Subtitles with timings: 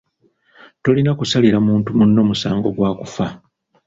[0.83, 3.25] Tolina kusalira muntu munno musango gwa kufa.